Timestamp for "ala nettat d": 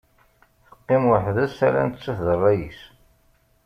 1.67-2.27